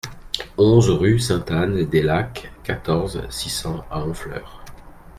[0.57, 4.63] onze rue Saint-Anne-des-Lacs, quatorze, six cents à Honfleur